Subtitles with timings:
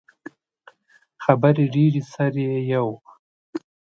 [1.23, 2.87] خبرې ډیرې، سر یی یو